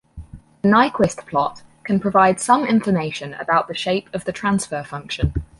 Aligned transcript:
The 0.63 0.67
Nyquist 0.69 1.27
plot 1.27 1.61
can 1.83 1.99
provide 1.99 2.39
some 2.41 2.65
information 2.65 3.35
about 3.35 3.67
the 3.67 3.75
shape 3.75 4.09
of 4.15 4.25
the 4.25 4.31
transfer 4.31 4.81
function. 4.81 5.33